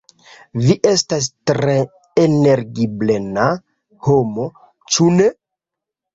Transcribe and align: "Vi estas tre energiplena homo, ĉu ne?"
"Vi 0.61 0.75
estas 0.91 1.27
tre 1.51 1.75
energiplena 2.23 3.45
homo, 4.09 4.49
ĉu 4.97 5.13
ne?" 5.21 5.31